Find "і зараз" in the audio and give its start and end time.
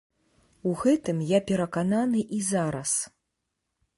2.39-2.97